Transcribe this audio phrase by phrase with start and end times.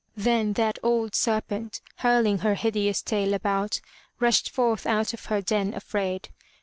[0.17, 3.81] Then that old serpent, hurling her hideous tail about,
[4.19, 6.29] rushed forth out of her den afraid.